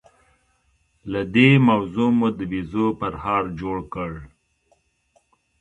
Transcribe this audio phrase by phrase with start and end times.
[1.11, 4.11] له دې موضوع مو د بيزو پرهار جوړ کړ.